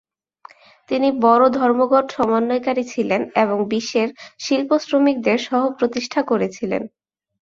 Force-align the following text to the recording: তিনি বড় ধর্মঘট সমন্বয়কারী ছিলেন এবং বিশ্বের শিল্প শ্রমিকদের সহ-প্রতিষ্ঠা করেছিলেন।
তিনি 0.89 1.07
বড় 1.21 1.43
ধর্মঘট 1.51 2.05
সমন্বয়কারী 2.11 2.83
ছিলেন 2.83 3.21
এবং 3.35 3.57
বিশ্বের 3.69 4.09
শিল্প 4.39 4.69
শ্রমিকদের 4.77 5.37
সহ-প্রতিষ্ঠা 5.39 6.21
করেছিলেন। 6.23 6.81